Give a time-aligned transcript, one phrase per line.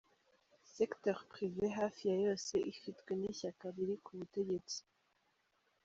[0.77, 4.79] Secteur privé, hafi ya yose, ifitwe n’ishyaka riri ku butegetsi.